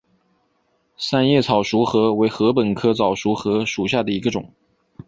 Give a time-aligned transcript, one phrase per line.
[0.97, 4.51] 三叶早熟禾为禾本科早熟禾属下的一个种。